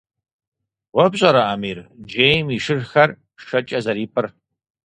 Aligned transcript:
Уэ 0.95 1.05
пщӀэрэ, 1.11 1.41
Амир, 1.53 1.77
джейм 2.07 2.45
и 2.55 2.57
шырхэр 2.65 3.09
шэкӀэ 3.45 3.79
зэрипӀыр? 3.85 4.27